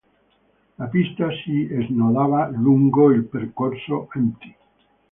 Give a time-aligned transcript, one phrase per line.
[0.79, 4.55] La pista si snodava lungo il percorso "Mt.